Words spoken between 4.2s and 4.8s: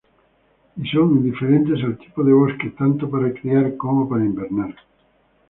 invernar.